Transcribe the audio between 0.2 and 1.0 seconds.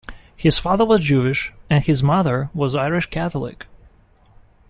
His father was